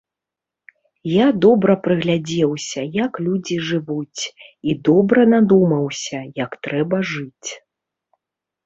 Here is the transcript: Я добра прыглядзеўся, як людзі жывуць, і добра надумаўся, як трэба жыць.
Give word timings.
Я 1.09 1.27
добра 1.45 1.75
прыглядзеўся, 1.87 2.81
як 3.05 3.19
людзі 3.27 3.55
жывуць, 3.69 4.21
і 4.69 4.77
добра 4.91 5.21
надумаўся, 5.37 6.17
як 6.45 6.51
трэба 6.67 6.97
жыць. 7.13 7.49